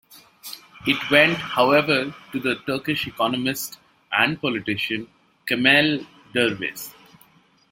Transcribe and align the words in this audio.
It 0.87 0.97
went, 1.11 1.37
however, 1.37 2.11
to 2.31 2.39
the 2.39 2.55
Turkish 2.65 3.05
economist 3.05 3.77
and 4.11 4.41
politician, 4.41 5.07
Kemel 5.47 6.07
Dervis. 6.33 6.91